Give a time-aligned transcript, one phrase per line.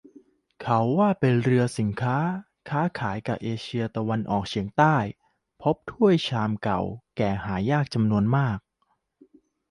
[0.61, 2.17] เขาว่าเป็นเรือสินค้า
[2.69, 4.97] ค้าขายกะเอเชียตะวันออกเฉียงใต้
[5.61, 6.81] พบถ้วยชามเก่า
[7.17, 8.59] แก่หายากจำนวนมาก